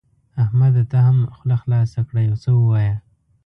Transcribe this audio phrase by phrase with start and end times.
[0.43, 2.95] احمده ته هم خوله خلاصه کړه؛ يو څه ووايه.